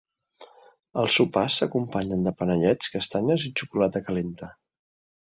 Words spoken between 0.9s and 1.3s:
Els